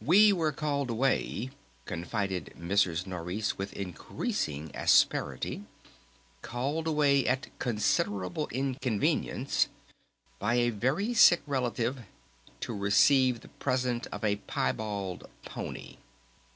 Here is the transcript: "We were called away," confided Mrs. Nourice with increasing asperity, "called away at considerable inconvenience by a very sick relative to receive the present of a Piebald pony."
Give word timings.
"We 0.00 0.32
were 0.32 0.52
called 0.52 0.88
away," 0.88 1.50
confided 1.84 2.54
Mrs. 2.56 3.08
Nourice 3.08 3.58
with 3.58 3.72
increasing 3.72 4.70
asperity, 4.72 5.64
"called 6.42 6.86
away 6.86 7.26
at 7.26 7.48
considerable 7.58 8.46
inconvenience 8.52 9.66
by 10.38 10.54
a 10.54 10.70
very 10.70 11.12
sick 11.12 11.42
relative 11.44 12.04
to 12.60 12.72
receive 12.72 13.40
the 13.40 13.48
present 13.48 14.06
of 14.12 14.22
a 14.24 14.36
Piebald 14.36 15.28
pony." 15.44 15.96